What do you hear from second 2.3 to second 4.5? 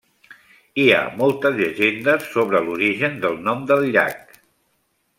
sobre l'origen del nom del llac.